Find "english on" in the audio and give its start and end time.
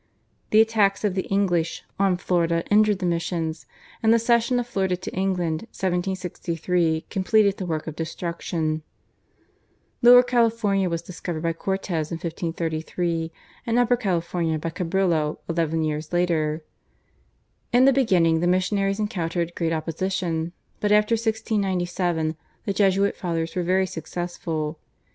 1.27-2.17